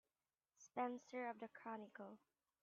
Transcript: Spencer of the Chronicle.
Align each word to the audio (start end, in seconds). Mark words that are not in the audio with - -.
Spencer 0.57 1.27
of 1.27 1.37
the 1.39 1.47
Chronicle. 1.49 2.17